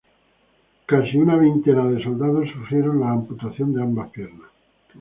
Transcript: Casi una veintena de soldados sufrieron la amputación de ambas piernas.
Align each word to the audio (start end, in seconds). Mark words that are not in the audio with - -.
Casi 0.93 1.19
una 1.25 1.35
veintena 1.41 1.85
de 1.85 2.01
soldados 2.03 2.49
sufrieron 2.49 3.01
la 3.01 3.11
amputación 3.11 3.71
de 3.71 3.83
ambas 3.83 4.09
piernas. 4.09 4.49